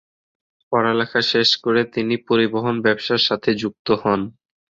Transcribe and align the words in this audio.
পড়ালেখা 0.71 1.21
শেষ 1.31 1.49
করে 1.63 1.81
তিনি 1.95 2.15
পরিবহন 2.27 2.75
ব্যবসার 2.85 3.21
সাথে 3.27 3.49
যুক্ত 3.61 3.87
হন। 4.01 4.21